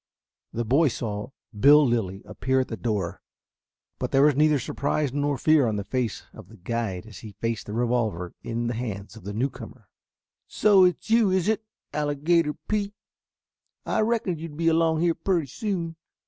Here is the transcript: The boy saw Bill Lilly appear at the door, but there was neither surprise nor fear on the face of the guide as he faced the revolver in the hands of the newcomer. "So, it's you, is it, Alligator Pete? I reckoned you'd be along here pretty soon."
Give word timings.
The 0.51 0.65
boy 0.65 0.87
saw 0.87 1.27
Bill 1.55 1.85
Lilly 1.85 2.23
appear 2.25 2.61
at 2.61 2.69
the 2.69 2.75
door, 2.75 3.21
but 3.99 4.09
there 4.09 4.23
was 4.23 4.35
neither 4.35 4.57
surprise 4.57 5.13
nor 5.13 5.37
fear 5.37 5.67
on 5.67 5.75
the 5.75 5.83
face 5.83 6.23
of 6.33 6.49
the 6.49 6.57
guide 6.57 7.05
as 7.05 7.19
he 7.19 7.33
faced 7.33 7.67
the 7.67 7.73
revolver 7.73 8.33
in 8.41 8.65
the 8.65 8.73
hands 8.73 9.15
of 9.15 9.25
the 9.25 9.31
newcomer. 9.33 9.89
"So, 10.47 10.85
it's 10.85 11.11
you, 11.11 11.29
is 11.29 11.47
it, 11.47 11.63
Alligator 11.93 12.55
Pete? 12.67 12.95
I 13.85 13.99
reckoned 13.99 14.39
you'd 14.39 14.57
be 14.57 14.69
along 14.69 15.01
here 15.01 15.13
pretty 15.13 15.45
soon." 15.45 15.95